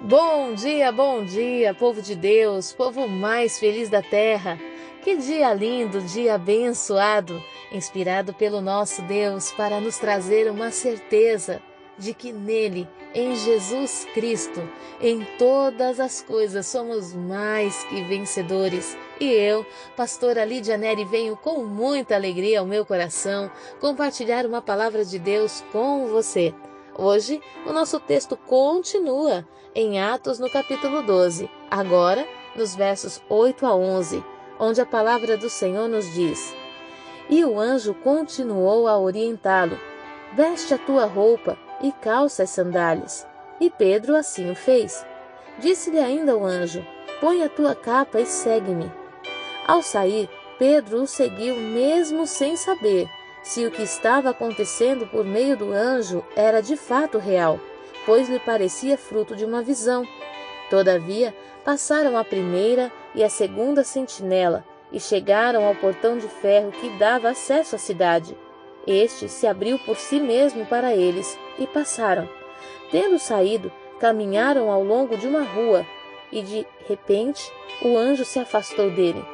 Bom 0.00 0.52
dia, 0.52 0.92
bom 0.92 1.24
dia, 1.24 1.72
povo 1.72 2.02
de 2.02 2.14
Deus, 2.14 2.70
povo 2.70 3.08
mais 3.08 3.58
feliz 3.58 3.88
da 3.88 4.02
terra. 4.02 4.58
Que 5.02 5.16
dia 5.16 5.54
lindo, 5.54 6.02
dia 6.02 6.34
abençoado, 6.34 7.42
inspirado 7.72 8.34
pelo 8.34 8.60
nosso 8.60 9.00
Deus 9.02 9.50
para 9.52 9.80
nos 9.80 9.96
trazer 9.96 10.50
uma 10.50 10.70
certeza 10.70 11.62
de 11.96 12.12
que 12.12 12.30
nele, 12.30 12.86
em 13.14 13.34
Jesus 13.34 14.06
Cristo, 14.12 14.68
em 15.00 15.26
todas 15.38 15.98
as 15.98 16.20
coisas 16.20 16.66
somos 16.66 17.14
mais 17.14 17.82
que 17.84 18.04
vencedores. 18.04 18.98
E 19.18 19.24
eu, 19.32 19.64
pastora 19.96 20.44
Lídia 20.44 20.76
Neri, 20.76 21.06
venho 21.06 21.38
com 21.38 21.64
muita 21.64 22.14
alegria 22.14 22.60
ao 22.60 22.66
meu 22.66 22.84
coração 22.84 23.50
compartilhar 23.80 24.44
uma 24.44 24.60
palavra 24.60 25.06
de 25.06 25.18
Deus 25.18 25.64
com 25.72 26.06
você. 26.06 26.52
Hoje, 26.98 27.42
o 27.66 27.74
nosso 27.74 28.00
texto 28.00 28.38
continua 28.38 29.46
em 29.74 30.00
Atos, 30.00 30.38
no 30.38 30.48
capítulo 30.48 31.02
12, 31.02 31.50
agora 31.70 32.26
nos 32.56 32.74
versos 32.74 33.20
8 33.28 33.66
a 33.66 33.74
11, 33.74 34.24
onde 34.58 34.80
a 34.80 34.86
palavra 34.86 35.36
do 35.36 35.50
Senhor 35.50 35.88
nos 35.88 36.10
diz: 36.14 36.54
E 37.28 37.44
o 37.44 37.60
anjo 37.60 37.92
continuou 37.92 38.88
a 38.88 38.98
orientá-lo: 38.98 39.78
Veste 40.34 40.72
a 40.72 40.78
tua 40.78 41.04
roupa 41.04 41.58
e 41.82 41.92
calça 41.92 42.44
as 42.44 42.50
sandálias. 42.50 43.26
E 43.60 43.68
Pedro 43.68 44.16
assim 44.16 44.50
o 44.50 44.56
fez. 44.56 45.04
Disse-lhe 45.58 45.98
ainda 45.98 46.34
o 46.34 46.46
anjo: 46.46 46.82
Põe 47.20 47.42
a 47.42 47.48
tua 47.50 47.74
capa 47.74 48.20
e 48.20 48.24
segue-me. 48.24 48.90
Ao 49.66 49.82
sair, 49.82 50.30
Pedro 50.58 51.02
o 51.02 51.06
seguiu 51.06 51.56
mesmo 51.56 52.26
sem 52.26 52.56
saber 52.56 53.06
se 53.46 53.64
o 53.64 53.70
que 53.70 53.82
estava 53.82 54.30
acontecendo 54.30 55.06
por 55.06 55.24
meio 55.24 55.56
do 55.56 55.72
anjo 55.72 56.24
era 56.34 56.60
de 56.60 56.76
fato 56.76 57.16
real, 57.16 57.60
pois 58.04 58.28
lhe 58.28 58.40
parecia 58.40 58.98
fruto 58.98 59.36
de 59.36 59.44
uma 59.44 59.62
visão. 59.62 60.04
Todavia, 60.68 61.32
passaram 61.64 62.18
a 62.18 62.24
primeira 62.24 62.92
e 63.14 63.22
a 63.22 63.30
segunda 63.30 63.84
sentinela 63.84 64.64
e 64.90 64.98
chegaram 64.98 65.64
ao 65.64 65.76
portão 65.76 66.18
de 66.18 66.26
ferro 66.26 66.72
que 66.72 66.88
dava 66.98 67.28
acesso 67.28 67.76
à 67.76 67.78
cidade. 67.78 68.36
Este 68.84 69.28
se 69.28 69.46
abriu 69.46 69.78
por 69.78 69.96
si 69.96 70.18
mesmo 70.18 70.66
para 70.66 70.92
eles 70.92 71.38
e 71.56 71.68
passaram. 71.68 72.28
Tendo 72.90 73.16
saído, 73.16 73.70
caminharam 74.00 74.72
ao 74.72 74.82
longo 74.82 75.16
de 75.16 75.28
uma 75.28 75.44
rua 75.44 75.86
e 76.32 76.42
de 76.42 76.66
repente 76.88 77.48
o 77.80 77.96
anjo 77.96 78.24
se 78.24 78.40
afastou 78.40 78.90
dele. 78.90 79.24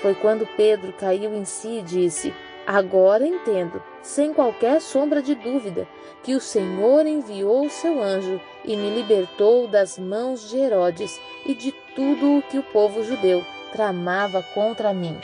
Foi 0.00 0.14
quando 0.14 0.48
Pedro 0.56 0.90
caiu 0.94 1.34
em 1.34 1.44
si 1.44 1.80
e 1.80 1.82
disse: 1.82 2.32
Agora 2.70 3.26
entendo, 3.26 3.82
sem 4.02 4.34
qualquer 4.34 4.82
sombra 4.82 5.22
de 5.22 5.34
dúvida, 5.34 5.88
que 6.22 6.34
o 6.34 6.40
Senhor 6.40 7.06
enviou 7.06 7.64
o 7.64 7.70
seu 7.70 8.02
anjo 8.02 8.38
e 8.62 8.76
me 8.76 8.90
libertou 8.90 9.66
das 9.66 9.98
mãos 9.98 10.50
de 10.50 10.58
Herodes 10.58 11.18
e 11.46 11.54
de 11.54 11.72
tudo 11.96 12.36
o 12.36 12.42
que 12.42 12.58
o 12.58 12.62
povo 12.62 13.02
judeu 13.02 13.42
tramava 13.72 14.42
contra 14.52 14.92
mim. 14.92 15.18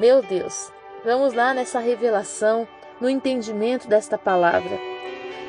Meu 0.00 0.22
Deus, 0.22 0.72
vamos 1.04 1.34
lá 1.34 1.52
nessa 1.52 1.80
revelação, 1.80 2.66
no 2.98 3.10
entendimento 3.10 3.86
desta 3.86 4.16
palavra. 4.16 4.80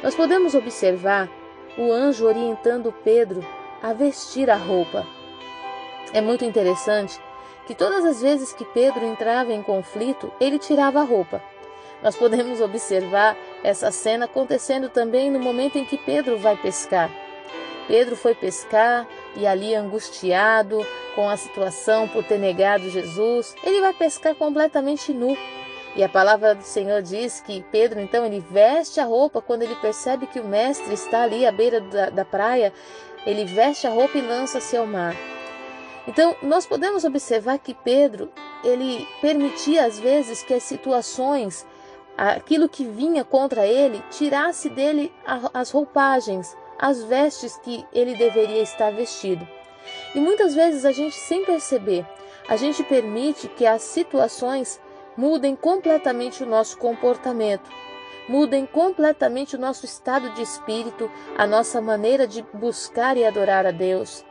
Nós 0.03 0.15
podemos 0.15 0.53
observar 0.53 1.29
o 1.77 1.93
anjo 1.93 2.27
orientando 2.27 2.93
Pedro 3.05 3.41
a 3.81 3.93
vestir 3.93 4.49
a 4.49 4.57
roupa. 4.57 5.07
É 6.11 6.19
muito 6.19 6.43
interessante 6.43 7.21
que 7.69 7.75
todas 7.75 8.03
as 8.03 8.19
vezes 8.19 8.51
que 8.51 8.65
Pedro 8.65 9.05
entrava 9.05 9.53
em 9.53 9.61
conflito, 9.61 10.33
ele 10.41 10.57
tirava 10.57 11.01
a 11.01 11.03
roupa. 11.03 11.39
Nós 12.01 12.15
podemos 12.15 12.59
observar 12.61 13.37
essa 13.63 13.91
cena 13.91 14.25
acontecendo 14.25 14.89
também 14.89 15.29
no 15.29 15.39
momento 15.39 15.77
em 15.77 15.85
que 15.85 15.95
Pedro 15.95 16.39
vai 16.39 16.57
pescar. 16.57 17.11
Pedro 17.87 18.15
foi 18.15 18.33
pescar 18.33 19.07
e 19.35 19.45
ali 19.45 19.75
angustiado 19.75 20.83
com 21.13 21.29
a 21.29 21.37
situação 21.37 22.07
por 22.07 22.23
ter 22.23 22.39
negado 22.39 22.89
Jesus, 22.89 23.53
ele 23.63 23.81
vai 23.81 23.93
pescar 23.93 24.33
completamente 24.33 25.13
nu. 25.13 25.37
E 25.95 26.03
a 26.03 26.09
palavra 26.09 26.55
do 26.55 26.63
Senhor 26.63 27.03
diz 27.03 27.39
que 27.39 27.63
Pedro 27.71 27.99
então 27.99 28.25
ele 28.25 28.43
veste 28.49 28.99
a 28.99 29.05
roupa 29.05 29.43
quando 29.43 29.61
ele 29.61 29.75
percebe 29.75 30.25
que 30.25 30.39
o 30.39 30.47
mestre 30.47 30.91
está 30.91 31.21
ali 31.21 31.45
à 31.45 31.51
beira 31.51 31.79
da, 31.79 32.09
da 32.09 32.25
praia, 32.25 32.73
ele 33.27 33.45
veste 33.45 33.85
a 33.85 33.91
roupa 33.91 34.17
e 34.17 34.21
lança-se 34.21 34.75
ao 34.75 34.87
mar. 34.87 35.15
Então, 36.09 36.35
nós 36.41 36.65
podemos 36.65 37.05
observar 37.05 37.59
que 37.59 37.71
Pedro, 37.71 38.31
ele 38.63 39.07
permitia 39.21 39.85
às 39.85 39.99
vezes 39.99 40.41
que 40.41 40.55
as 40.55 40.63
situações, 40.63 41.67
aquilo 42.17 42.67
que 42.67 42.83
vinha 42.83 43.23
contra 43.23 43.67
ele, 43.67 44.03
tirasse 44.09 44.69
dele 44.69 45.13
as 45.53 45.69
roupagens, 45.69 46.57
as 46.79 47.03
vestes 47.03 47.57
que 47.57 47.85
ele 47.93 48.15
deveria 48.15 48.63
estar 48.63 48.91
vestido. 48.91 49.47
E 50.15 50.19
muitas 50.19 50.55
vezes 50.55 50.83
a 50.83 50.91
gente, 50.91 51.15
sem 51.15 51.45
perceber, 51.45 52.03
a 52.47 52.57
gente 52.57 52.83
permite 52.83 53.47
que 53.47 53.67
as 53.67 53.83
situações 53.83 54.81
mudem 55.15 55.55
completamente 55.55 56.41
o 56.41 56.47
nosso 56.47 56.75
comportamento, 56.79 57.69
mudem 58.27 58.65
completamente 58.65 59.55
o 59.55 59.59
nosso 59.59 59.85
estado 59.85 60.31
de 60.31 60.41
espírito, 60.41 61.07
a 61.37 61.45
nossa 61.45 61.79
maneira 61.79 62.25
de 62.25 62.41
buscar 62.51 63.15
e 63.15 63.23
adorar 63.23 63.67
a 63.67 63.71
Deus 63.71 64.27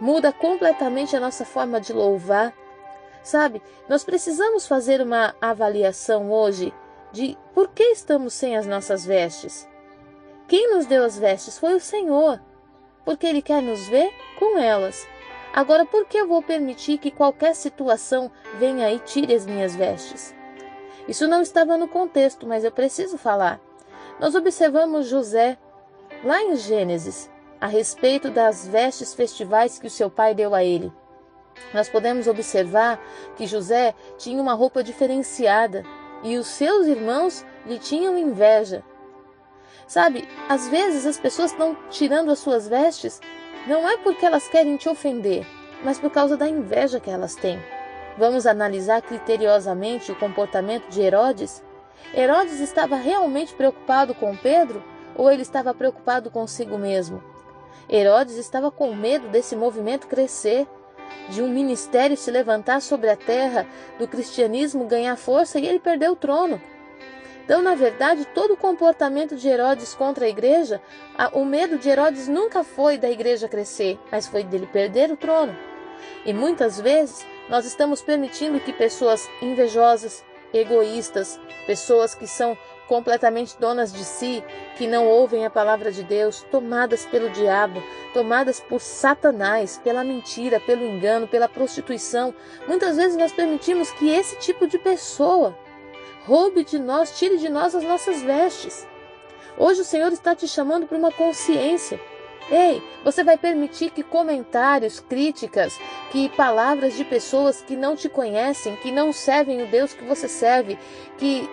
muda 0.00 0.32
completamente 0.32 1.16
a 1.16 1.20
nossa 1.20 1.44
forma 1.44 1.80
de 1.80 1.92
louvar. 1.92 2.52
Sabe, 3.22 3.62
nós 3.88 4.04
precisamos 4.04 4.66
fazer 4.66 5.00
uma 5.00 5.34
avaliação 5.40 6.30
hoje 6.30 6.72
de 7.12 7.36
por 7.54 7.68
que 7.68 7.82
estamos 7.84 8.34
sem 8.34 8.56
as 8.56 8.66
nossas 8.66 9.04
vestes. 9.04 9.68
Quem 10.46 10.74
nos 10.74 10.86
deu 10.86 11.04
as 11.04 11.18
vestes 11.18 11.58
foi 11.58 11.74
o 11.74 11.80
Senhor, 11.80 12.40
porque 13.04 13.26
Ele 13.26 13.42
quer 13.42 13.62
nos 13.62 13.86
ver 13.88 14.10
com 14.38 14.58
elas. 14.58 15.06
Agora, 15.52 15.84
por 15.84 16.06
que 16.06 16.16
eu 16.16 16.28
vou 16.28 16.42
permitir 16.42 16.98
que 16.98 17.10
qualquer 17.10 17.54
situação 17.54 18.30
venha 18.58 18.90
e 18.92 18.98
tire 18.98 19.34
as 19.34 19.46
minhas 19.46 19.74
vestes? 19.74 20.34
Isso 21.06 21.26
não 21.26 21.40
estava 21.40 21.76
no 21.76 21.88
contexto, 21.88 22.46
mas 22.46 22.64
eu 22.64 22.70
preciso 22.70 23.16
falar. 23.16 23.60
Nós 24.20 24.34
observamos 24.34 25.06
José 25.06 25.56
lá 26.22 26.42
em 26.42 26.56
Gênesis, 26.56 27.30
a 27.60 27.66
respeito 27.66 28.30
das 28.30 28.66
vestes 28.66 29.14
festivais 29.14 29.78
que 29.78 29.86
o 29.86 29.90
seu 29.90 30.10
pai 30.10 30.34
deu 30.34 30.54
a 30.54 30.62
ele. 30.62 30.92
Nós 31.74 31.88
podemos 31.88 32.26
observar 32.26 33.00
que 33.36 33.46
José 33.46 33.94
tinha 34.16 34.40
uma 34.40 34.54
roupa 34.54 34.82
diferenciada 34.82 35.84
e 36.22 36.36
os 36.36 36.46
seus 36.46 36.86
irmãos 36.86 37.44
lhe 37.66 37.78
tinham 37.78 38.18
inveja. 38.18 38.82
Sabe, 39.86 40.28
às 40.48 40.68
vezes 40.68 41.06
as 41.06 41.18
pessoas 41.18 41.50
estão 41.50 41.76
tirando 41.90 42.30
as 42.30 42.38
suas 42.38 42.68
vestes 42.68 43.20
não 43.66 43.88
é 43.88 43.96
porque 43.98 44.24
elas 44.24 44.48
querem 44.48 44.76
te 44.76 44.88
ofender, 44.88 45.46
mas 45.84 45.98
por 45.98 46.10
causa 46.10 46.36
da 46.36 46.48
inveja 46.48 47.00
que 47.00 47.10
elas 47.10 47.34
têm. 47.34 47.62
Vamos 48.16 48.46
analisar 48.46 49.02
criteriosamente 49.02 50.10
o 50.10 50.16
comportamento 50.16 50.88
de 50.88 51.00
Herodes? 51.00 51.62
Herodes 52.14 52.60
estava 52.60 52.96
realmente 52.96 53.54
preocupado 53.54 54.14
com 54.14 54.36
Pedro 54.36 54.82
ou 55.14 55.30
ele 55.30 55.42
estava 55.42 55.74
preocupado 55.74 56.30
consigo 56.30 56.78
mesmo? 56.78 57.22
Herodes 57.88 58.36
estava 58.36 58.70
com 58.70 58.94
medo 58.94 59.28
desse 59.28 59.56
movimento 59.56 60.06
crescer, 60.06 60.66
de 61.28 61.42
um 61.42 61.48
ministério 61.48 62.16
se 62.16 62.30
levantar 62.30 62.80
sobre 62.80 63.08
a 63.10 63.16
terra, 63.16 63.66
do 63.98 64.06
cristianismo 64.06 64.86
ganhar 64.86 65.16
força 65.16 65.58
e 65.58 65.66
ele 65.66 65.78
perder 65.78 66.10
o 66.10 66.16
trono. 66.16 66.60
Então, 67.44 67.62
na 67.62 67.74
verdade, 67.74 68.26
todo 68.26 68.52
o 68.52 68.56
comportamento 68.58 69.34
de 69.34 69.48
Herodes 69.48 69.94
contra 69.94 70.26
a 70.26 70.28
igreja, 70.28 70.82
o 71.32 71.46
medo 71.46 71.78
de 71.78 71.88
Herodes 71.88 72.28
nunca 72.28 72.62
foi 72.62 72.98
da 72.98 73.08
igreja 73.10 73.48
crescer, 73.48 73.98
mas 74.12 74.26
foi 74.26 74.44
dele 74.44 74.66
perder 74.66 75.10
o 75.10 75.16
trono. 75.16 75.56
E 76.26 76.32
muitas 76.34 76.78
vezes 76.78 77.26
nós 77.48 77.64
estamos 77.64 78.02
permitindo 78.02 78.60
que 78.60 78.70
pessoas 78.70 79.26
invejosas, 79.40 80.22
egoístas, 80.52 81.40
pessoas 81.66 82.14
que 82.14 82.26
são 82.26 82.56
completamente 82.88 83.56
donas 83.58 83.92
de 83.92 84.04
si, 84.04 84.42
que 84.76 84.86
não 84.86 85.06
ouvem 85.06 85.44
a 85.44 85.50
palavra 85.50 85.92
de 85.92 86.02
Deus, 86.02 86.44
tomadas 86.50 87.04
pelo 87.06 87.30
diabo, 87.30 87.82
tomadas 88.14 88.58
por 88.58 88.80
Satanás, 88.80 89.78
pela 89.84 90.02
mentira, 90.02 90.58
pelo 90.58 90.84
engano, 90.84 91.28
pela 91.28 91.48
prostituição. 91.48 92.34
Muitas 92.66 92.96
vezes 92.96 93.16
nós 93.16 93.30
permitimos 93.30 93.92
que 93.92 94.08
esse 94.08 94.36
tipo 94.38 94.66
de 94.66 94.78
pessoa 94.78 95.56
roube 96.24 96.64
de 96.64 96.78
nós, 96.78 97.18
tire 97.18 97.36
de 97.36 97.48
nós 97.48 97.74
as 97.74 97.84
nossas 97.84 98.22
vestes. 98.22 98.86
Hoje 99.56 99.82
o 99.82 99.84
Senhor 99.84 100.12
está 100.12 100.34
te 100.34 100.48
chamando 100.48 100.86
para 100.86 100.98
uma 100.98 101.12
consciência. 101.12 102.00
Ei, 102.50 102.82
você 103.04 103.22
vai 103.22 103.36
permitir 103.36 103.90
que 103.90 104.02
comentários, 104.02 105.00
críticas, 105.00 105.78
que 106.10 106.30
palavras 106.30 106.96
de 106.96 107.04
pessoas 107.04 107.60
que 107.60 107.76
não 107.76 107.94
te 107.94 108.08
conhecem, 108.08 108.76
que 108.76 108.90
não 108.90 109.12
servem 109.12 109.62
o 109.62 109.66
Deus 109.66 109.92
que 109.92 110.04
você 110.04 110.26
serve, 110.28 110.78
que 111.18 111.48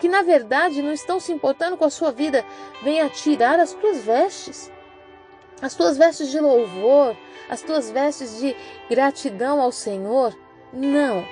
que 0.00 0.08
na 0.08 0.22
verdade 0.22 0.82
não 0.82 0.92
estão 0.92 1.20
se 1.20 1.30
importando 1.30 1.76
com 1.76 1.84
a 1.84 1.90
sua 1.90 2.10
vida, 2.10 2.44
venha 2.82 3.08
tirar 3.10 3.60
as 3.60 3.74
tuas 3.74 3.98
vestes. 3.98 4.72
As 5.60 5.74
tuas 5.74 5.98
vestes 5.98 6.30
de 6.30 6.40
louvor, 6.40 7.14
as 7.48 7.60
tuas 7.60 7.90
vestes 7.90 8.38
de 8.38 8.56
gratidão 8.88 9.60
ao 9.60 9.70
Senhor. 9.70 10.34
Não. 10.72 11.22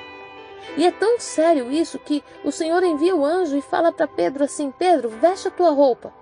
E 0.76 0.86
é 0.86 0.90
tão 0.90 1.18
sério 1.18 1.72
isso 1.72 1.98
que 1.98 2.22
o 2.44 2.52
Senhor 2.52 2.82
envia 2.84 3.16
o 3.16 3.24
anjo 3.24 3.56
e 3.56 3.62
fala 3.62 3.90
para 3.90 4.06
Pedro 4.06 4.44
assim: 4.44 4.70
Pedro, 4.70 5.08
veste 5.08 5.48
a 5.48 5.50
tua 5.50 5.70
roupa. 5.70 6.12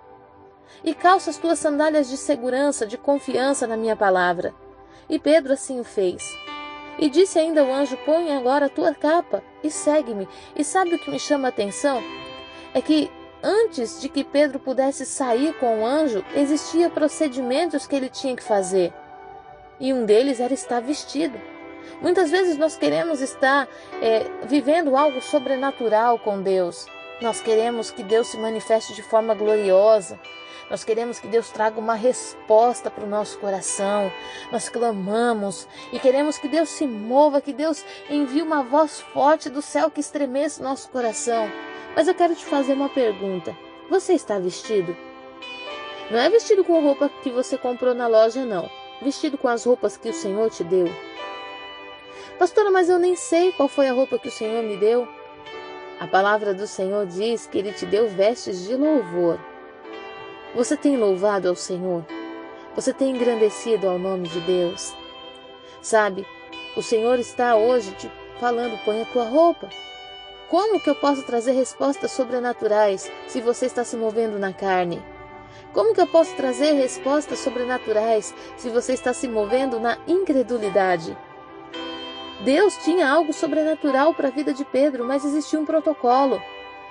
e 0.84 0.94
calça 0.94 1.30
as 1.30 1.38
tuas 1.38 1.58
sandálias 1.58 2.08
de 2.08 2.16
segurança, 2.16 2.86
de 2.86 2.96
confiança 2.96 3.66
na 3.66 3.76
minha 3.76 3.96
palavra. 3.96 4.54
E 5.08 5.18
Pedro 5.18 5.52
assim 5.52 5.80
o 5.80 5.84
fez. 5.84 6.22
E 6.98 7.10
disse 7.10 7.40
ainda 7.40 7.64
o 7.64 7.72
anjo: 7.72 7.96
Põe 8.04 8.32
agora 8.36 8.66
a 8.66 8.70
tua 8.70 8.94
capa 8.94 9.42
e 9.64 9.70
segue-me. 9.70 10.28
E 10.54 10.62
sabe 10.62 10.94
o 10.94 10.98
que 10.98 11.10
me 11.10 11.18
chama 11.18 11.48
a 11.48 11.50
atenção? 11.50 12.00
É 12.76 12.82
que 12.82 13.10
antes 13.42 14.02
de 14.02 14.08
que 14.10 14.22
Pedro 14.22 14.58
pudesse 14.58 15.06
sair 15.06 15.54
com 15.54 15.80
o 15.80 15.86
anjo, 15.86 16.22
existiam 16.34 16.90
procedimentos 16.90 17.86
que 17.86 17.96
ele 17.96 18.10
tinha 18.10 18.36
que 18.36 18.42
fazer. 18.42 18.92
E 19.80 19.94
um 19.94 20.04
deles 20.04 20.40
era 20.40 20.52
estar 20.52 20.80
vestido. 20.80 21.40
Muitas 22.02 22.30
vezes 22.30 22.58
nós 22.58 22.76
queremos 22.76 23.22
estar 23.22 23.66
é, 24.02 24.26
vivendo 24.46 24.94
algo 24.94 25.22
sobrenatural 25.22 26.18
com 26.18 26.42
Deus. 26.42 26.84
Nós 27.22 27.40
queremos 27.40 27.90
que 27.90 28.02
Deus 28.02 28.26
se 28.26 28.36
manifeste 28.36 28.92
de 28.92 29.02
forma 29.02 29.34
gloriosa. 29.34 30.20
Nós 30.68 30.84
queremos 30.84 31.18
que 31.18 31.28
Deus 31.28 31.48
traga 31.48 31.80
uma 31.80 31.94
resposta 31.94 32.90
para 32.90 33.04
o 33.04 33.08
nosso 33.08 33.38
coração. 33.38 34.12
Nós 34.52 34.68
clamamos 34.68 35.66
e 35.94 35.98
queremos 35.98 36.36
que 36.36 36.46
Deus 36.46 36.68
se 36.68 36.86
mova, 36.86 37.40
que 37.40 37.54
Deus 37.54 37.82
envie 38.10 38.42
uma 38.42 38.62
voz 38.62 39.00
forte 39.00 39.48
do 39.48 39.62
céu 39.62 39.90
que 39.90 40.00
estremeça 40.00 40.60
o 40.60 40.64
nosso 40.64 40.90
coração. 40.90 41.50
Mas 41.96 42.06
eu 42.06 42.14
quero 42.14 42.34
te 42.34 42.44
fazer 42.44 42.74
uma 42.74 42.90
pergunta: 42.90 43.56
você 43.88 44.12
está 44.12 44.38
vestido? 44.38 44.94
Não 46.10 46.18
é 46.18 46.28
vestido 46.28 46.62
com 46.62 46.80
roupa 46.82 47.10
que 47.22 47.30
você 47.30 47.56
comprou 47.56 47.94
na 47.94 48.06
loja, 48.06 48.44
não. 48.44 48.70
Vestido 49.00 49.38
com 49.38 49.48
as 49.48 49.64
roupas 49.64 49.96
que 49.96 50.10
o 50.10 50.14
Senhor 50.14 50.50
te 50.50 50.62
deu. 50.62 50.86
Pastora, 52.38 52.70
mas 52.70 52.90
eu 52.90 52.98
nem 52.98 53.16
sei 53.16 53.50
qual 53.52 53.66
foi 53.66 53.88
a 53.88 53.92
roupa 53.92 54.18
que 54.18 54.28
o 54.28 54.30
Senhor 54.30 54.62
me 54.62 54.76
deu. 54.76 55.08
A 55.98 56.06
palavra 56.06 56.52
do 56.52 56.66
Senhor 56.66 57.06
diz 57.06 57.46
que 57.46 57.58
Ele 57.58 57.72
te 57.72 57.86
deu 57.86 58.06
vestes 58.08 58.66
de 58.66 58.76
louvor. 58.76 59.40
Você 60.54 60.76
tem 60.76 60.98
louvado 60.98 61.48
ao 61.48 61.56
Senhor? 61.56 62.04
Você 62.74 62.92
tem 62.92 63.16
engrandecido 63.16 63.88
ao 63.88 63.98
nome 63.98 64.28
de 64.28 64.40
Deus? 64.40 64.94
Sabe, 65.80 66.26
o 66.76 66.82
Senhor 66.82 67.18
está 67.18 67.56
hoje 67.56 67.90
te 67.92 68.12
falando: 68.38 68.78
põe 68.84 69.00
a 69.00 69.06
tua 69.06 69.24
roupa. 69.24 69.68
Como 70.48 70.78
que 70.78 70.88
eu 70.88 70.94
posso 70.94 71.24
trazer 71.24 71.52
respostas 71.52 72.12
sobrenaturais 72.12 73.10
se 73.26 73.40
você 73.40 73.66
está 73.66 73.82
se 73.82 73.96
movendo 73.96 74.38
na 74.38 74.52
carne? 74.52 75.02
Como 75.72 75.92
que 75.92 76.00
eu 76.00 76.06
posso 76.06 76.36
trazer 76.36 76.72
respostas 76.72 77.40
sobrenaturais 77.40 78.32
se 78.56 78.70
você 78.70 78.92
está 78.92 79.12
se 79.12 79.26
movendo 79.26 79.80
na 79.80 79.98
incredulidade? 80.06 81.18
Deus 82.44 82.76
tinha 82.84 83.08
algo 83.08 83.32
sobrenatural 83.32 84.14
para 84.14 84.28
a 84.28 84.30
vida 84.30 84.54
de 84.54 84.64
Pedro, 84.64 85.04
mas 85.04 85.24
existia 85.24 85.58
um 85.58 85.66
protocolo. 85.66 86.40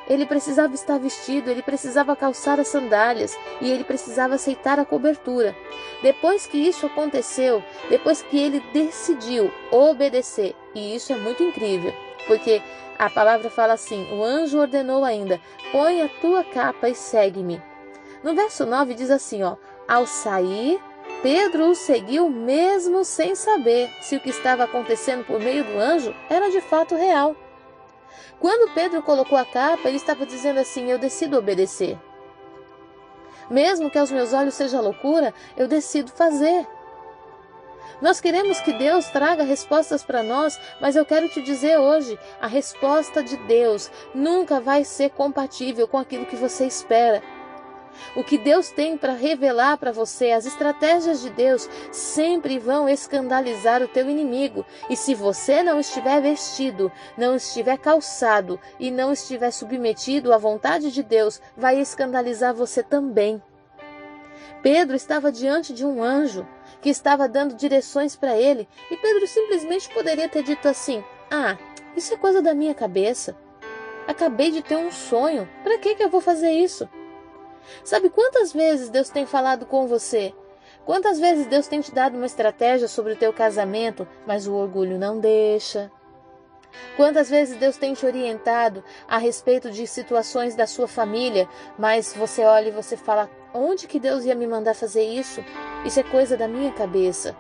Ele 0.10 0.25
precisava 0.25 0.75
estar 0.75 1.00
vestido, 1.00 1.50
ele 1.50 1.62
precisava 1.62 2.13
calçar 2.13 2.60
as 2.60 2.68
sandálias 2.68 3.40
e 3.62 3.72
ele 3.72 3.86
precisava 3.86 4.36
aceitar 4.36 4.80
a 4.80 4.86
cobertura. 4.86 5.56
Depois 6.04 6.46
que 6.46 6.57
isso 6.57 6.86
aconteceu, 6.86 7.63
depois 7.90 8.22
que 8.22 8.38
ele 8.38 8.60
decidiu 8.74 9.50
obedecer, 9.72 10.54
e 10.75 10.94
isso 10.94 11.13
é 11.13 11.18
muito 11.18 11.42
incrível, 11.42 11.94
porque 12.27 12.62
a 12.98 13.10
palavra 13.10 13.50
fala 13.50 13.74
assim: 13.74 14.07
o 14.13 14.24
anjo 14.24 14.60
ordenou 14.60 15.04
ainda: 15.04 15.39
põe 15.72 16.01
a 16.01 16.10
tua 16.10 16.44
capa 16.44 16.89
e 16.89 16.95
segue-me. 16.95 17.62
No 18.24 18.33
verso 18.33 18.66
9 18.66 18.94
diz 18.94 19.12
assim: 19.12 19.44
ó, 19.44 19.56
ao 19.88 20.06
sair, 20.06 20.81
Pedro 21.22 21.69
o 21.69 21.75
seguiu 21.75 22.30
mesmo 22.30 23.04
sem 23.04 23.36
saber 23.36 23.89
se 24.01 24.16
o 24.16 24.19
que 24.19 24.30
estava 24.30 24.63
acontecendo 24.63 25.25
por 25.25 25.39
meio 25.39 25.63
do 25.63 25.80
anjo 25.80 26.16
era 26.30 26.50
de 26.50 26.62
fato 26.62 26.95
real. 26.95 27.36
Quando 28.39 28.74
Pedro 28.74 29.01
colocou 29.01 29.38
a 29.38 29.45
capa, 29.45 29.88
ele 29.88 29.98
estava 29.98 30.25
dizendo 30.25 30.60
assim: 30.60 30.92
Eu 30.92 30.98
decido 30.98 31.38
obedecer. 31.38 31.98
Mesmo 33.50 33.92
que 33.92 33.98
aos 33.98 34.12
meus 34.12 34.33
olhos 34.33 34.56
seja 34.56 34.81
loucura, 34.81 35.33
eu 35.56 35.68
decido 35.68 36.12
fazer. 36.12 36.68
Nós 38.01 38.19
queremos 38.19 38.59
que 38.59 38.74
Deus 38.74 39.06
traga 39.07 39.44
respostas 39.44 40.03
para 40.03 40.21
nós, 40.21 40.59
mas 40.81 40.95
eu 40.95 41.06
quero 41.06 41.30
te 41.30 41.42
dizer 41.42 41.80
hoje: 41.80 42.18
a 42.42 42.47
resposta 42.47 43.24
de 43.24 43.38
Deus 43.38 43.89
nunca 44.13 44.59
vai 44.59 44.83
ser 44.83 45.12
compatível 45.12 45.88
com 45.88 45.97
aquilo 45.97 46.25
que 46.25 46.36
você 46.36 46.65
espera. 46.65 47.21
O 48.15 48.24
que 48.24 48.38
Deus 48.38 48.71
tem 48.71 48.97
para 48.97 49.13
revelar 49.13 49.77
para 49.77 49.92
você, 49.92 50.31
as 50.31 50.45
estratégias 50.45 51.21
de 51.21 51.30
Deus 51.30 51.69
sempre 51.92 52.59
vão 52.59 52.89
escandalizar 52.89 53.81
o 53.81 53.88
teu 53.88 54.09
inimigo. 54.09 54.65
E 54.89 54.97
se 54.97 55.15
você 55.15 55.63
não 55.63 55.80
estiver 55.80 56.21
vestido, 56.21 56.92
não 57.18 57.36
estiver 57.36 57.77
calçado 57.77 58.59
e 58.80 58.92
não 58.92 59.13
estiver 59.13 59.51
submetido 59.51 60.33
à 60.33 60.38
vontade 60.38 60.92
de 60.92 61.03
Deus, 61.03 61.42
vai 61.56 61.80
escandalizar 61.80 62.53
você 62.53 62.83
também. 62.83 63.42
Pedro 64.62 64.96
estava 64.96 65.32
diante 65.32 65.74
de 65.74 65.86
um 65.86 66.04
anjo 66.04 66.48
que 66.82 66.90
estava 66.90 67.28
dando 67.28 67.56
direções 67.56 68.16
para 68.16 68.38
ele, 68.38 68.68
e 68.92 68.98
Pedro 68.98 69.28
simplesmente 69.28 69.94
poderia 69.94 70.30
ter 70.30 70.44
dito 70.44 70.68
assim: 70.68 71.04
Ah, 71.32 71.58
isso 71.96 72.14
é 72.14 72.18
coisa 72.18 72.42
da 72.42 72.54
minha 72.54 72.74
cabeça. 72.74 73.36
Acabei 74.08 74.52
de 74.52 74.62
ter 74.62 74.76
um 74.76 74.92
sonho. 74.92 75.50
Para 75.64 75.78
que, 75.80 75.96
que 75.96 76.04
eu 76.04 76.10
vou 76.10 76.22
fazer 76.22 76.52
isso? 76.52 76.88
Sabe 77.84 78.10
quantas 78.10 78.54
vezes 78.54 78.90
Deus 78.90 79.10
tem 79.10 79.26
falado 79.26 79.66
com 79.66 79.88
você? 79.88 80.34
Quantas 80.86 81.20
vezes 81.20 81.48
Deus 81.48 81.68
tem 81.68 81.81
te 81.81 81.92
dado 81.92 82.16
uma 82.16 82.28
estratégia 82.28 82.88
sobre 82.88 83.14
o 83.14 83.16
teu 83.16 83.34
casamento, 83.34 84.08
mas 84.28 84.46
o 84.46 84.54
orgulho 84.54 85.00
não 85.00 85.20
deixa? 85.20 85.92
Quantas 86.96 87.30
vezes 87.30 87.58
Deus 87.58 87.78
tem 87.78 87.94
te 87.94 88.06
orientado 88.06 88.84
a 89.08 89.18
respeito 89.18 89.72
de 89.72 89.88
situações 89.88 90.56
da 90.56 90.68
sua 90.68 90.88
família, 90.88 91.48
mas 91.78 92.14
você 92.14 92.44
olha 92.44 92.68
e 92.68 92.72
você 92.72 92.96
fala: 92.96 93.30
onde 93.56 93.88
que 93.88 94.00
Deus 94.00 94.25
ia 94.25 94.36
me 94.36 94.46
mandar 94.46 94.75
fazer 94.75 95.04
isso? 95.04 95.44
Isso 95.86 96.00
é 96.00 96.04
coisa 96.04 96.36
da 96.36 96.48
minha 96.48 96.72
cabeça. 96.72 97.36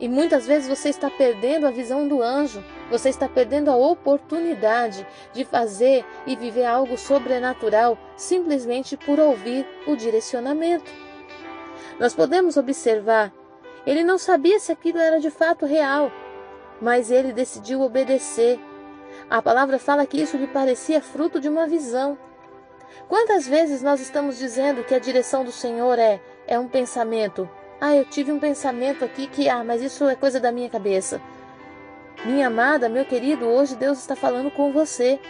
E 0.00 0.08
muitas 0.08 0.46
vezes 0.46 0.68
você 0.68 0.88
está 0.88 1.08
perdendo 1.08 1.66
a 1.66 1.70
visão 1.70 2.08
do 2.08 2.20
anjo, 2.20 2.64
você 2.90 3.08
está 3.08 3.28
perdendo 3.28 3.70
a 3.70 3.76
oportunidade 3.76 5.06
de 5.32 5.44
fazer 5.44 6.04
e 6.26 6.34
viver 6.34 6.64
algo 6.64 6.98
sobrenatural 6.98 7.96
simplesmente 8.16 8.96
por 8.96 9.20
ouvir 9.20 9.66
o 9.86 9.94
direcionamento. 9.94 10.90
Nós 11.98 12.12
podemos 12.12 12.56
observar, 12.56 13.32
ele 13.86 14.02
não 14.02 14.18
sabia 14.18 14.58
se 14.58 14.72
aquilo 14.72 14.98
era 14.98 15.20
de 15.20 15.30
fato 15.30 15.64
real, 15.64 16.10
mas 16.80 17.10
ele 17.10 17.32
decidiu 17.32 17.80
obedecer. 17.80 18.58
A 19.30 19.40
palavra 19.40 19.78
fala 19.78 20.06
que 20.06 20.20
isso 20.20 20.36
lhe 20.36 20.48
parecia 20.48 21.00
fruto 21.00 21.40
de 21.40 21.48
uma 21.48 21.68
visão. 21.68 22.18
Quantas 23.08 23.46
vezes 23.46 23.82
nós 23.82 24.00
estamos 24.00 24.38
dizendo 24.38 24.84
que 24.84 24.94
a 24.94 24.98
direção 24.98 25.44
do 25.44 25.52
Senhor 25.52 25.98
é 25.98 26.20
é 26.46 26.58
um 26.58 26.68
pensamento 26.68 27.48
ah, 27.80 27.94
eu 27.94 28.04
tive 28.06 28.32
um 28.32 28.38
pensamento 28.38 29.04
aqui 29.04 29.26
que, 29.26 29.46
ah, 29.46 29.62
mas 29.62 29.82
isso 29.82 30.08
é 30.08 30.14
coisa 30.14 30.40
da 30.40 30.50
minha 30.50 30.70
cabeça. 30.70 31.20
Minha 32.24 32.46
amada, 32.46 32.88
meu 32.88 33.04
querido, 33.04 33.46
hoje 33.46 33.76
Deus 33.76 33.98
está 33.98 34.16
falando 34.16 34.50
com 34.50 34.72
você. 34.72 35.20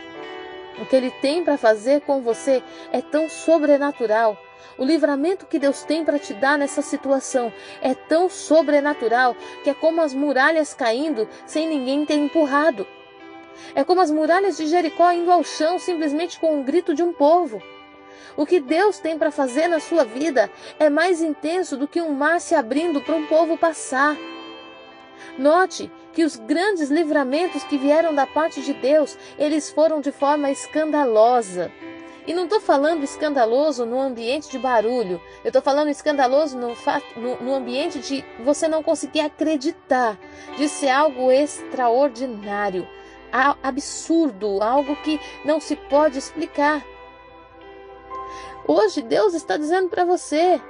O 0.80 0.86
que 0.86 0.94
Ele 0.94 1.10
tem 1.10 1.42
para 1.42 1.58
fazer 1.58 2.02
com 2.02 2.20
você 2.20 2.62
é 2.92 3.00
tão 3.00 3.28
sobrenatural. 3.28 4.38
O 4.78 4.84
livramento 4.84 5.46
que 5.46 5.58
Deus 5.58 5.82
tem 5.82 6.04
para 6.04 6.18
te 6.18 6.32
dar 6.34 6.56
nessa 6.56 6.82
situação 6.82 7.52
é 7.82 7.94
tão 7.94 8.28
sobrenatural 8.28 9.36
que 9.64 9.70
é 9.70 9.74
como 9.74 10.00
as 10.00 10.14
muralhas 10.14 10.74
caindo 10.74 11.28
sem 11.46 11.66
ninguém 11.66 12.04
ter 12.04 12.14
empurrado. 12.14 12.86
É 13.74 13.84
como 13.84 14.00
as 14.00 14.10
muralhas 14.10 14.56
de 14.56 14.66
Jericó 14.66 15.10
indo 15.12 15.30
ao 15.30 15.44
chão 15.44 15.78
simplesmente 15.78 16.38
com 16.38 16.54
um 16.54 16.62
grito 16.62 16.94
de 16.94 17.02
um 17.02 17.12
povo. 17.12 17.62
O 18.36 18.44
que 18.44 18.58
Deus 18.58 18.98
tem 18.98 19.16
para 19.16 19.30
fazer 19.30 19.68
na 19.68 19.78
sua 19.78 20.04
vida 20.04 20.50
é 20.78 20.90
mais 20.90 21.22
intenso 21.22 21.76
do 21.76 21.86
que 21.86 22.00
um 22.00 22.12
mar 22.12 22.40
se 22.40 22.54
abrindo 22.54 23.00
para 23.00 23.14
um 23.14 23.26
povo 23.26 23.56
passar. 23.56 24.16
Note 25.38 25.90
que 26.12 26.24
os 26.24 26.36
grandes 26.36 26.90
livramentos 26.90 27.64
que 27.64 27.76
vieram 27.76 28.14
da 28.14 28.26
parte 28.26 28.60
de 28.60 28.72
Deus, 28.72 29.18
eles 29.38 29.70
foram 29.70 30.00
de 30.00 30.12
forma 30.12 30.50
escandalosa. 30.50 31.70
E 32.26 32.32
não 32.32 32.44
estou 32.44 32.60
falando 32.60 33.04
escandaloso 33.04 33.84
no 33.84 34.00
ambiente 34.00 34.50
de 34.50 34.58
barulho, 34.58 35.20
eu 35.44 35.48
estou 35.48 35.60
falando 35.60 35.88
escandaloso 35.88 36.56
no, 36.56 36.68
no, 37.16 37.36
no 37.42 37.54
ambiente 37.54 37.98
de 37.98 38.24
você 38.42 38.66
não 38.66 38.82
conseguir 38.82 39.20
acreditar, 39.20 40.18
de 40.56 40.66
ser 40.68 40.88
algo 40.88 41.30
extraordinário, 41.30 42.88
absurdo, 43.62 44.62
algo 44.62 44.94
que 44.96 45.20
não 45.44 45.60
se 45.60 45.74
pode 45.74 46.18
explicar. 46.18 46.84
Hoje 48.66 49.02
Deus 49.02 49.34
está 49.34 49.56
dizendo 49.56 49.88
para 49.88 50.04
você: 50.04 50.60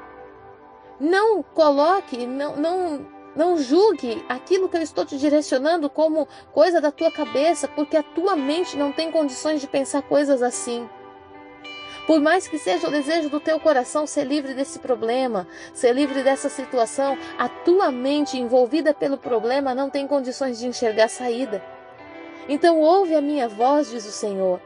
não 0.98 1.42
coloque, 1.42 2.26
não, 2.26 2.56
não, 2.56 3.06
não 3.36 3.58
julgue 3.58 4.24
aquilo 4.28 4.68
que 4.68 4.76
eu 4.76 4.82
estou 4.82 5.04
te 5.04 5.16
direcionando 5.16 5.90
como 5.90 6.26
coisa 6.52 6.80
da 6.80 6.90
tua 6.90 7.10
cabeça, 7.10 7.68
porque 7.68 7.96
a 7.96 8.02
tua 8.02 8.34
mente 8.34 8.76
não 8.76 8.90
tem 8.90 9.12
condições 9.12 9.60
de 9.60 9.66
pensar 9.66 10.02
coisas 10.02 10.42
assim. 10.42 10.88
Por 12.06 12.20
mais 12.20 12.46
que 12.46 12.58
seja 12.58 12.86
o 12.86 12.90
desejo 12.90 13.30
do 13.30 13.40
teu 13.40 13.58
coração 13.58 14.06
ser 14.06 14.24
livre 14.24 14.52
desse 14.52 14.78
problema, 14.78 15.46
ser 15.72 15.94
livre 15.94 16.22
dessa 16.22 16.50
situação, 16.50 17.16
a 17.38 17.48
tua 17.48 17.90
mente 17.90 18.36
envolvida 18.38 18.92
pelo 18.92 19.16
problema 19.16 19.74
não 19.74 19.88
tem 19.88 20.06
condições 20.06 20.58
de 20.58 20.66
enxergar 20.66 21.08
saída. 21.08 21.73
Então 22.48 22.80
ouve 22.80 23.14
a 23.14 23.20
minha 23.20 23.48
voz, 23.48 23.90
diz 23.90 24.06
o 24.06 24.12
Senhor. 24.12 24.60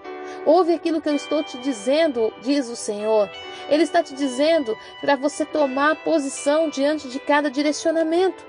Ouve 0.45 0.75
aquilo 0.75 1.01
que 1.01 1.09
eu 1.09 1.15
estou 1.15 1.43
te 1.43 1.59
dizendo, 1.59 2.33
diz 2.41 2.69
o 2.69 2.77
Senhor. 2.77 3.31
Ele 3.69 3.83
está 3.83 4.03
te 4.03 4.15
dizendo 4.15 4.77
para 5.01 5.17
você 5.17 5.45
tomar 5.45 6.03
posição 6.03 6.69
diante 6.69 7.09
de 7.09 7.19
cada 7.19 7.51
direcionamento. 7.51 8.47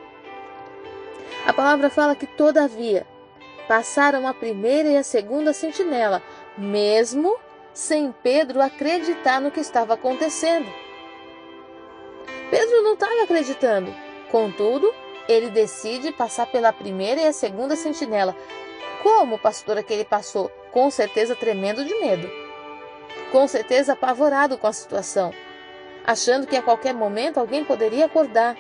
A 1.46 1.54
palavra 1.54 1.90
fala 1.90 2.16
que, 2.16 2.28
todavia, 2.28 3.06
passaram 3.68 4.28
a 4.28 4.34
primeira 4.34 4.90
e 4.90 4.98
a 4.98 5.04
segunda 5.04 5.54
sentinela, 5.54 6.24
mesmo 6.58 7.38
sem 7.74 8.12
Pedro 8.24 8.62
acreditar 8.62 9.40
no 9.40 9.52
que 9.52 9.60
estava 9.60 9.94
acontecendo. 9.94 10.68
Pedro 12.50 12.82
não 12.82 12.94
estava 12.94 13.24
acreditando. 13.24 13.94
Contudo, 14.32 14.94
ele 15.28 15.50
decide 15.50 16.12
passar 16.12 16.48
pela 16.48 16.74
primeira 16.74 17.22
e 17.22 17.28
a 17.28 17.34
segunda 17.34 17.76
sentinela. 17.76 18.36
Como, 19.02 19.38
pastora, 19.38 19.82
que 19.82 19.94
ele 19.94 20.06
passou? 20.06 20.50
Com 20.72 20.90
certeza 20.90 21.36
tremendo 21.36 21.86
de 21.86 21.94
medo. 21.96 22.30
Com 23.32 23.48
certeza 23.48 23.94
apavorado 23.94 24.58
com 24.58 24.68
a 24.68 24.74
situação, 24.74 25.32
achando 26.06 26.48
que 26.48 26.56
a 26.56 26.62
qualquer 26.62 26.94
momento 26.94 27.40
alguém 27.40 27.64
poderia 27.64 28.06
acordar. 28.06 28.56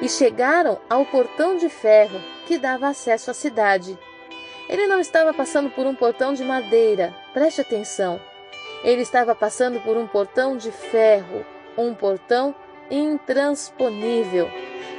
E 0.00 0.08
chegaram 0.08 0.80
ao 0.88 1.04
portão 1.04 1.56
de 1.56 1.68
ferro 1.68 2.18
que 2.46 2.58
dava 2.58 2.88
acesso 2.88 3.30
à 3.30 3.34
cidade. 3.34 3.98
Ele 4.68 4.86
não 4.86 4.98
estava 4.98 5.32
passando 5.32 5.70
por 5.70 5.86
um 5.86 5.94
portão 5.94 6.32
de 6.32 6.42
madeira, 6.42 7.14
preste 7.32 7.60
atenção. 7.60 8.20
Ele 8.82 9.02
estava 9.02 9.34
passando 9.34 9.80
por 9.80 9.96
um 9.96 10.06
portão 10.06 10.56
de 10.56 10.72
ferro, 10.72 11.44
um 11.76 11.94
portão 11.94 12.54
intransponível. 12.90 14.50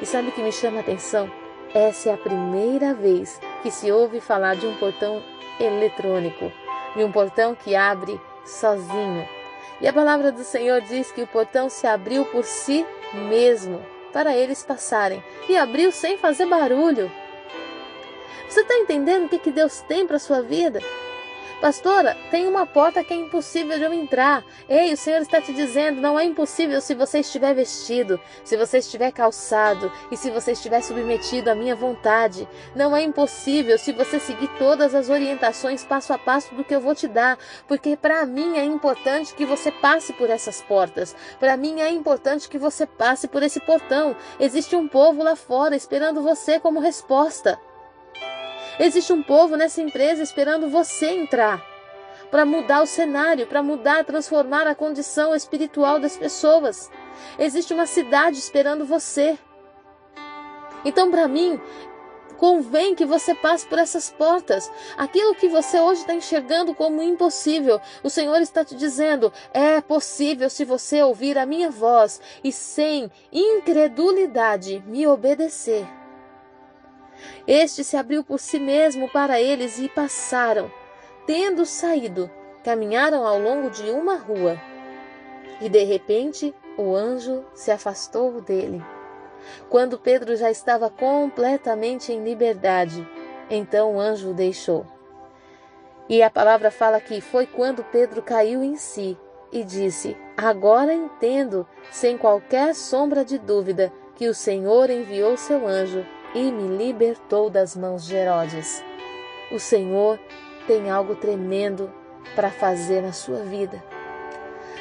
E 0.02 0.06
sabe 0.06 0.30
o 0.30 0.32
que 0.32 0.42
me 0.42 0.52
chama 0.52 0.78
a 0.78 0.82
atenção? 0.82 1.30
Essa 1.74 2.10
é 2.10 2.14
a 2.14 2.18
primeira 2.18 2.94
vez 2.94 3.40
que 3.66 3.72
se 3.72 3.92
ouve 3.92 4.22
falar 4.22 4.56
de 4.56 4.68
um 4.68 4.76
portão 4.76 5.24
eletrônico, 5.60 6.52
de 6.96 7.04
um 7.04 7.12
portão 7.12 7.56
que 7.56 7.76
abre 7.76 8.22
sozinho. 8.46 9.28
E 9.82 9.88
a 9.88 9.92
palavra 9.92 10.32
do 10.32 10.44
Senhor 10.44 10.82
diz 10.82 11.12
que 11.12 11.24
o 11.24 11.28
portão 11.28 11.68
se 11.68 11.88
abriu 11.88 12.26
por 12.26 12.44
si 12.44 12.86
mesmo, 13.12 13.84
para 14.14 14.38
eles 14.38 14.64
passarem, 14.64 15.24
e 15.50 15.58
abriu 15.58 15.92
sem 15.92 16.16
fazer 16.16 16.46
barulho. 16.46 17.12
Você 18.48 18.62
está 18.62 18.76
entendendo 18.76 19.26
o 19.26 19.30
que, 19.30 19.40
que 19.40 19.50
Deus 19.50 19.82
tem 19.82 20.06
para 20.06 20.18
a 20.18 20.20
sua 20.20 20.44
vida? 20.44 20.80
Pastora, 21.62 22.18
tem 22.30 22.48
uma 22.48 22.66
porta 22.66 23.04
que 23.04 23.14
é 23.14 23.18
impossível 23.18 23.78
de 23.78 23.84
eu 23.84 23.94
entrar. 23.94 24.44
Ei, 24.68 24.94
o 24.94 24.98
Senhor 24.98 25.22
está 25.22 25.40
te 25.42 25.54
dizendo, 25.54 26.02
não 26.02 26.20
é 26.20 26.24
impossível 26.24 26.82
se 26.82 26.94
você 26.94 27.20
estiver 27.20 27.56
vestido, 27.56 28.20
se 28.44 28.58
você 28.58 28.80
estiver 28.80 29.12
calçado 29.12 29.92
e 30.12 30.18
se 30.18 30.30
você 30.30 30.52
estiver 30.52 30.82
submetido 30.82 31.50
à 31.50 31.56
minha 31.56 31.76
vontade. 31.76 32.48
Não 32.76 32.96
é 32.96 33.02
impossível 33.02 33.78
se 33.78 33.94
você 33.94 34.20
seguir 34.20 34.50
todas 34.60 34.94
as 34.94 35.10
orientações 35.10 35.84
passo 35.84 36.14
a 36.14 36.18
passo 36.18 36.54
do 36.54 36.64
que 36.64 36.76
eu 36.76 36.82
vou 36.82 36.94
te 36.94 37.08
dar, 37.08 37.38
porque 37.68 37.96
para 37.96 38.26
mim 38.26 38.58
é 38.58 38.66
importante 38.66 39.34
que 39.34 39.46
você 39.46 39.72
passe 39.72 40.12
por 40.14 40.30
essas 40.30 40.62
portas. 40.62 41.16
Para 41.40 41.56
mim 41.56 41.80
é 41.80 41.90
importante 41.90 42.50
que 42.50 42.58
você 42.58 42.86
passe 42.86 43.28
por 43.28 43.42
esse 43.42 43.60
portão. 43.62 44.16
Existe 44.40 44.76
um 44.76 44.88
povo 44.88 45.24
lá 45.24 45.36
fora 45.36 45.76
esperando 45.76 46.22
você 46.22 46.60
como 46.60 46.80
resposta. 46.80 47.58
Existe 48.80 49.14
um 49.14 49.24
povo 49.24 49.56
nessa 49.56 49.82
empresa 49.82 50.22
esperando 50.22 50.70
você 50.70 51.08
entrar 51.08 51.64
para 52.30 52.46
mudar 52.46 52.82
o 52.82 52.86
cenário, 52.86 53.48
para 53.48 53.64
mudar, 53.64 54.04
transformar 54.04 54.68
a 54.68 54.76
condição 54.76 55.34
espiritual 55.34 56.00
das 56.00 56.18
pessoas. 56.18 56.92
Existe 57.40 57.74
uma 57.74 57.86
cidade 57.86 58.38
esperando 58.38 58.86
você. 58.86 59.38
Então, 60.84 61.10
para 61.10 61.28
mim, 61.28 61.60
convém 62.38 62.94
que 62.94 63.06
você 63.06 63.34
passe 63.34 63.66
por 63.66 63.80
essas 63.80 64.12
portas. 64.12 64.70
Aquilo 64.98 65.36
que 65.36 65.48
você 65.48 65.80
hoje 65.80 66.02
está 66.02 66.14
enxergando 66.14 66.76
como 66.76 67.02
impossível, 67.02 67.80
o 68.04 68.10
Senhor 68.10 68.42
está 68.42 68.66
te 68.66 68.76
dizendo: 68.76 69.32
é 69.54 69.80
possível 69.80 70.50
se 70.50 70.66
você 70.66 71.02
ouvir 71.02 71.38
a 71.38 71.46
minha 71.46 71.70
voz 71.70 72.20
e 72.44 72.52
sem 72.52 73.10
incredulidade 73.32 74.84
me 74.86 75.08
obedecer. 75.08 75.88
Este 77.48 77.84
se 77.84 77.96
abriu 77.98 78.24
por 78.24 78.40
si 78.40 78.60
mesmo 78.60 79.10
para 79.10 79.40
eles 79.40 79.80
e 79.80 79.88
passaram. 79.90 80.72
Tendo 81.26 81.66
saído, 81.66 82.30
caminharam 82.64 83.26
ao 83.26 83.40
longo 83.40 83.70
de 83.70 83.90
uma 83.90 84.16
rua. 84.16 84.60
E 85.62 85.70
de 85.70 85.84
repente 85.84 86.54
o 86.78 86.96
anjo 86.96 87.44
se 87.54 87.72
afastou 87.72 88.42
dele. 88.42 88.84
Quando 89.70 90.00
Pedro 90.00 90.36
já 90.36 90.50
estava 90.50 90.90
completamente 90.90 92.12
em 92.12 92.24
liberdade, 92.24 93.08
então 93.50 93.96
o 93.96 94.00
anjo 94.00 94.32
o 94.32 94.34
deixou. 94.34 94.86
E 96.10 96.22
a 96.22 96.30
palavra 96.30 96.70
fala 96.70 97.00
que 97.00 97.22
foi 97.22 97.48
quando 97.48 97.84
Pedro 97.84 98.22
caiu 98.22 98.64
em 98.64 98.76
si 98.76 99.18
e 99.52 99.64
disse: 99.64 100.18
Agora 100.36 100.94
entendo, 100.94 101.68
sem 101.92 102.18
qualquer 102.18 102.76
sombra 102.76 103.24
de 103.24 103.38
dúvida, 103.38 103.92
que 104.16 104.28
o 104.28 104.34
Senhor 104.34 104.90
enviou 104.90 105.38
seu 105.38 105.68
anjo 105.68 106.06
e 106.36 106.52
me 106.52 106.78
libertou 106.78 107.50
das 107.50 107.76
mãos 107.76 108.06
de 108.06 108.16
Herodes. 108.16 108.84
O 109.52 109.60
Senhor 109.60 110.20
tem 110.68 110.92
algo 110.92 111.16
tremendo 111.16 111.90
para 112.36 112.52
fazer 112.52 113.02
na 113.02 113.14
sua 113.14 113.40
vida. 113.44 113.82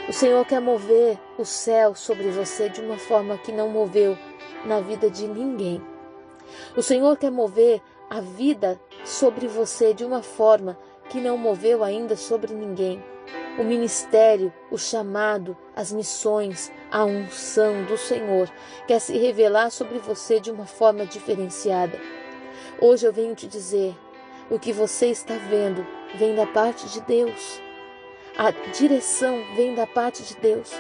O 0.09 0.13
Senhor 0.13 0.45
quer 0.45 0.61
mover 0.61 1.19
o 1.39 1.45
céu 1.45 1.95
sobre 1.95 2.29
você 2.31 2.69
de 2.69 2.81
uma 2.81 2.99
forma 2.99 3.39
que 3.39 3.53
não 3.53 3.69
moveu 3.69 4.19
na 4.67 4.81
vida 4.81 5.09
de 5.09 5.29
ninguém. 5.29 5.81
O 6.77 6.83
Senhor 6.83 7.17
quer 7.17 7.31
mover 7.31 7.81
a 8.11 8.21
vida 8.21 8.79
sobre 9.05 9.47
você 9.47 9.95
de 9.95 10.05
uma 10.05 10.23
forma 10.23 10.77
que 11.09 11.21
não 11.21 11.39
moveu 11.39 11.85
ainda 11.85 12.17
sobre 12.17 12.53
ninguém 12.53 13.03
o 13.59 13.63
ministério, 13.63 14.53
o 14.71 14.77
chamado, 14.77 15.57
as 15.75 15.93
missões, 15.93 16.73
a 16.91 17.05
unção 17.05 17.85
do 17.85 17.97
Senhor 17.97 18.51
quer 18.87 19.01
se 19.01 19.17
revelar 19.17 19.71
sobre 19.71 19.99
você 19.99 20.41
de 20.41 20.51
uma 20.51 20.67
forma 20.67 21.07
diferenciada. 21.07 22.01
Hoje 22.81 23.07
eu 23.07 23.13
venho 23.13 23.35
te 23.35 23.47
dizer: 23.47 23.95
o 24.51 24.59
que 24.59 24.73
você 24.73 25.07
está 25.07 25.35
vendo 25.35 25.87
vem 26.17 26.35
da 26.35 26.47
parte 26.47 26.89
de 26.89 27.01
Deus. 27.03 27.61
A 28.37 28.51
direção 28.51 29.41
vem 29.55 29.75
da 29.75 29.87
parte 29.87 30.23
de 30.25 30.37
Deus. 30.37 30.73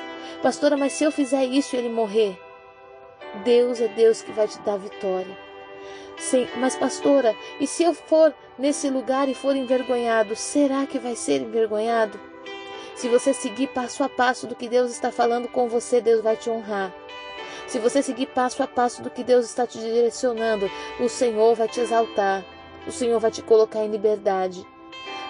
Pastora, 0.42 0.76
mas 0.76 0.92
se 0.92 1.04
eu 1.04 1.12
fizer 1.12 1.44
isso 1.44 1.76
e 1.76 1.78
ele 1.78 1.88
morrer, 1.88 2.36
Deus 3.44 3.80
é 3.80 3.88
Deus 3.88 4.22
que 4.22 4.32
vai 4.32 4.48
te 4.48 4.58
dar 4.60 4.76
vitória. 4.76 5.38
Sim, 6.18 6.48
mas 6.56 6.76
pastora, 6.76 7.34
e 7.60 7.66
se 7.66 7.82
eu 7.82 7.94
for 7.94 8.34
nesse 8.58 8.88
lugar 8.88 9.28
e 9.28 9.34
for 9.34 9.54
envergonhado, 9.54 10.36
será 10.36 10.86
que 10.86 10.98
vai 10.98 11.16
ser 11.16 11.42
envergonhado? 11.42 12.33
Se 12.94 13.08
você 13.08 13.34
seguir 13.34 13.66
passo 13.68 14.04
a 14.04 14.08
passo 14.08 14.46
do 14.46 14.54
que 14.54 14.68
Deus 14.68 14.92
está 14.92 15.10
falando 15.10 15.48
com 15.48 15.68
você, 15.68 16.00
Deus 16.00 16.22
vai 16.22 16.36
te 16.36 16.48
honrar. 16.48 16.94
Se 17.66 17.78
você 17.80 18.02
seguir 18.02 18.26
passo 18.26 18.62
a 18.62 18.68
passo 18.68 19.02
do 19.02 19.10
que 19.10 19.24
Deus 19.24 19.46
está 19.46 19.66
te 19.66 19.78
direcionando, 19.78 20.70
o 21.00 21.08
Senhor 21.08 21.56
vai 21.56 21.66
te 21.66 21.80
exaltar. 21.80 22.44
O 22.86 22.92
Senhor 22.92 23.18
vai 23.18 23.32
te 23.32 23.42
colocar 23.42 23.80
em 23.80 23.90
liberdade. 23.90 24.64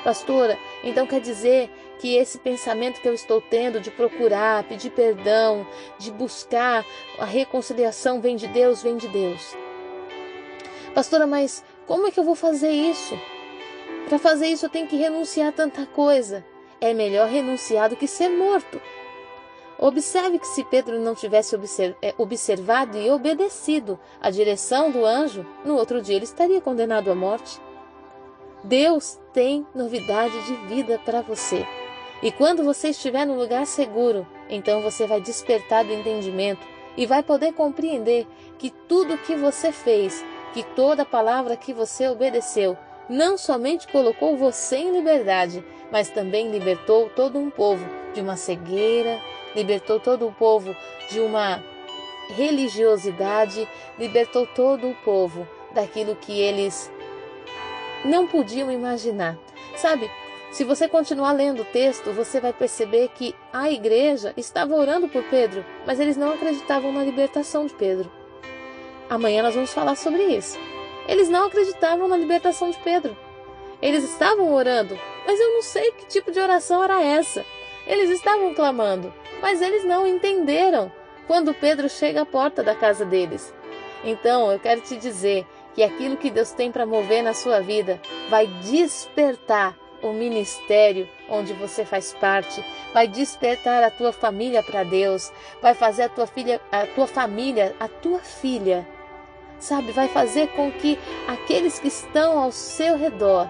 Pastora, 0.05 0.59
então 0.83 1.07
quer 1.07 1.21
dizer 1.21 1.71
que 1.99 2.17
esse 2.17 2.39
pensamento 2.39 3.01
que 3.01 3.09
eu 3.09 3.15
estou 3.15 3.41
tendo 3.41 3.81
de 3.81 3.91
procurar, 3.91 4.65
pedir 4.65 4.91
perdão, 4.91 5.67
de 5.99 6.11
buscar 6.11 6.85
a 7.19 7.25
reconciliação 7.25 8.21
vem 8.21 8.37
de 8.37 8.47
Deus, 8.47 8.83
vem 8.83 8.99
de 8.99 9.09
Deus. 9.09 9.57
Pastora, 10.95 11.27
mas 11.27 11.65
como 11.87 12.07
é 12.07 12.11
que 12.11 12.21
eu 12.21 12.25
vou 12.25 12.35
fazer 12.35 12.71
isso? 12.71 13.19
Para 14.07 14.19
fazer 14.19 14.49
isso 14.49 14.67
eu 14.67 14.71
tenho 14.71 14.87
que 14.87 14.97
renunciar 14.97 15.49
a 15.49 15.53
tanta 15.53 15.87
coisa 15.87 16.45
é 16.85 16.95
melhor 16.95 17.29
renunciar 17.29 17.89
do 17.89 17.97
que 17.97 18.07
ser 18.07 18.29
morto. 18.29 18.81
Observe 19.79 20.39
que 20.39 20.47
se 20.47 20.63
Pedro 20.65 21.01
não 21.01 21.15
tivesse 21.15 21.57
é, 22.01 22.15
observado 22.17 22.97
e 22.97 23.11
obedecido 23.11 23.99
a 24.21 24.31
direção 24.31 24.91
do 24.91 25.05
anjo, 25.05 25.45
no 25.65 25.77
outro 25.77 26.01
dia 26.01 26.17
ele 26.17 26.25
estaria 26.25 26.61
condenado 26.61 27.11
à 27.11 27.15
morte. 27.15 27.61
Deus 28.63 29.19
tem 29.33 29.67
novidade 29.75 30.41
de 30.45 30.55
vida 30.69 30.99
para 31.05 31.21
você. 31.23 31.67
E 32.23 32.31
quando 32.33 32.65
você 32.65 32.89
estiver 32.89 33.27
no 33.27 33.37
lugar 33.37 33.67
seguro, 33.67 34.27
então 34.49 34.81
você 34.81 35.07
vai 35.07 35.21
despertar 35.21 35.85
do 35.85 35.93
entendimento 35.93 36.67
e 36.97 37.05
vai 37.05 37.23
poder 37.23 37.53
compreender 37.53 38.27
que 38.59 38.71
tudo 38.71 39.19
que 39.19 39.35
você 39.35 39.73
fez, 39.73 40.25
que 40.55 40.63
toda 40.63 41.05
palavra 41.05 41.57
que 41.57 41.75
você 41.75 42.09
obedeceu, 42.09 42.79
não 43.09 43.37
somente 43.37 43.87
colocou 43.89 44.37
você 44.37 44.77
em 44.77 44.93
liberdade, 44.93 45.65
mas 45.91 46.11
também 46.11 46.51
libertou 46.51 47.11
todo 47.11 47.39
um 47.39 47.51
povo 47.51 47.85
de 48.13 48.21
uma 48.21 48.37
cegueira, 48.37 49.21
libertou 49.55 50.01
todo 50.01 50.27
o 50.27 50.33
povo 50.33 50.75
de 51.11 51.21
uma 51.21 51.63
religiosidade, 52.31 53.69
libertou 53.99 54.47
todo 54.47 54.89
o 54.89 54.95
povo 55.05 55.47
daquilo 55.73 56.17
que 56.17 56.41
eles 56.41 56.91
não 58.05 58.27
podiam 58.27 58.71
imaginar. 58.71 59.37
Sabe, 59.77 60.11
se 60.51 60.63
você 60.63 60.89
continuar 60.89 61.33
lendo 61.33 61.63
o 61.63 61.67
texto, 61.67 62.13
você 62.13 62.41
vai 62.41 62.53
perceber 62.53 63.09
que 63.09 63.35
a 63.53 63.71
igreja 63.71 64.33
estava 64.37 64.75
orando 64.75 65.09
por 65.09 65.23
Pedro, 65.25 65.65
mas 65.87 65.99
eles 65.99 66.17
não 66.17 66.33
acreditavam 66.33 66.93
na 66.93 67.03
libertação 67.03 67.67
de 67.67 67.75
Pedro. 67.75 68.11
Amanhã 69.11 69.43
nós 69.43 69.55
vamos 69.55 69.73
falar 69.73 69.97
sobre 69.97 70.23
isso. 70.23 70.57
Eles 71.09 71.29
não 71.29 71.47
acreditavam 71.47 72.09
na 72.09 72.17
libertação 72.17 72.71
de 72.71 72.79
Pedro. 72.79 73.17
Eles 73.83 74.05
estavam 74.05 74.55
orando 74.55 74.99
Mas 75.27 75.41
eu 75.41 75.55
não 75.55 75.63
sei 75.63 75.93
que 75.93 76.07
tipo 76.07 76.31
de 76.31 76.41
oração 76.41 76.83
era 76.83 77.03
essa. 77.03 77.45
Eles 77.87 78.11
estavam 78.11 78.55
clamando, 78.55 79.13
mas 79.41 79.61
eles 79.61 79.85
não 79.85 80.07
entenderam 80.07 80.91
quando 81.27 81.55
Pedro 81.55 81.89
chega 81.89 82.23
à 82.23 82.27
porta 82.27 82.63
da 82.63 82.75
casa 82.75 83.05
deles. 83.05 83.53
Então, 84.03 84.53
eu 84.53 84.59
quero 84.59 84.81
te 84.81 84.97
dizer 84.97 85.47
que 85.75 85.83
aquilo 85.83 86.17
que 86.17 86.31
Deus 86.31 86.53
tem 86.53 86.71
para 86.71 86.87
mover 86.87 87.23
na 87.23 87.35
sua 87.35 87.61
vida 87.61 88.01
vai 88.29 88.47
despertar 88.47 89.77
o 90.03 90.13
ministério 90.13 91.09
onde 91.29 91.55
você 91.55 91.85
faz 91.85 92.13
parte, 92.13 92.63
vai 92.93 93.09
despertar 93.09 93.83
a 93.83 93.91
tua 93.91 94.13
família 94.13 94.63
para 94.63 94.85
Deus, 94.85 95.33
vai 95.63 95.75
fazer 95.75 96.03
a 96.05 96.09
tua 96.09 96.27
filha, 96.27 96.61
a 96.71 96.87
tua 96.87 97.07
família, 97.07 97.75
a 97.81 97.89
tua 97.89 98.19
filha, 98.19 98.87
sabe, 99.59 99.93
vai 99.93 100.09
fazer 100.09 100.49
com 100.49 100.71
que 100.71 100.99
aqueles 101.27 101.79
que 101.79 101.89
estão 101.89 102.39
ao 102.39 102.53
seu 102.53 102.99
redor 102.99 103.49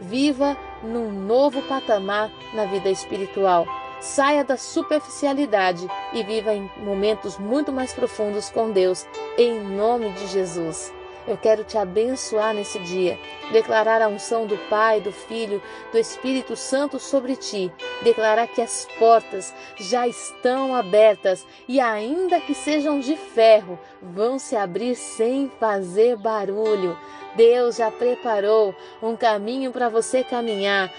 viva 0.00 0.56
num 0.84 1.10
novo 1.10 1.62
patamar 1.62 2.30
na 2.52 2.66
vida 2.66 2.90
espiritual. 2.90 3.66
Saia 4.00 4.44
da 4.44 4.56
superficialidade 4.56 5.88
e 6.12 6.22
viva 6.22 6.52
em 6.52 6.70
momentos 6.76 7.38
muito 7.38 7.72
mais 7.72 7.92
profundos 7.92 8.50
com 8.50 8.70
Deus, 8.70 9.06
em 9.38 9.60
nome 9.60 10.10
de 10.10 10.26
Jesus. 10.26 10.92
Eu 11.26 11.38
quero 11.38 11.64
te 11.64 11.78
abençoar 11.78 12.52
nesse 12.52 12.78
dia, 12.80 13.18
declarar 13.50 14.02
a 14.02 14.08
unção 14.08 14.46
do 14.46 14.58
Pai, 14.68 15.00
do 15.00 15.10
Filho, 15.10 15.62
do 15.90 15.96
Espírito 15.96 16.54
Santo 16.54 16.98
sobre 16.98 17.34
ti, 17.34 17.72
declarar 18.02 18.46
que 18.46 18.60
as 18.60 18.86
portas 18.98 19.54
já 19.76 20.06
estão 20.06 20.74
abertas 20.74 21.46
e, 21.66 21.80
ainda 21.80 22.40
que 22.40 22.54
sejam 22.54 23.00
de 23.00 23.16
ferro, 23.16 23.78
vão 24.02 24.38
se 24.38 24.54
abrir 24.54 24.94
sem 24.96 25.50
fazer 25.58 26.16
barulho. 26.16 26.96
Deus 27.34 27.76
já 27.76 27.90
preparou 27.90 28.74
um 29.02 29.16
caminho 29.16 29.72
para 29.72 29.88
você 29.88 30.22
caminhar. 30.22 30.92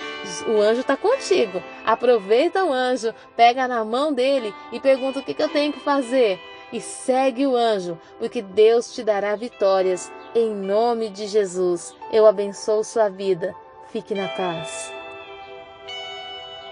O 0.47 0.59
anjo 0.59 0.81
está 0.81 0.97
contigo. 0.97 1.61
Aproveita 1.85 2.65
o 2.65 2.73
anjo, 2.73 3.13
pega 3.37 3.67
na 3.67 3.85
mão 3.85 4.11
dele 4.11 4.53
e 4.71 4.79
pergunta 4.79 5.19
o 5.19 5.23
que, 5.23 5.35
que 5.35 5.43
eu 5.43 5.49
tenho 5.49 5.71
que 5.71 5.79
fazer 5.79 6.39
e 6.75 6.81
segue 6.81 7.47
o 7.47 7.55
anjo, 7.55 7.97
porque 8.19 8.41
Deus 8.41 8.93
te 8.93 9.01
dará 9.01 9.33
vitórias. 9.37 10.11
Em 10.35 10.53
nome 10.53 11.09
de 11.09 11.25
Jesus, 11.25 11.95
eu 12.11 12.25
abençoo 12.25 12.83
sua 12.83 13.07
vida. 13.07 13.55
Fique 13.93 14.13
na 14.13 14.27
paz. 14.27 15.04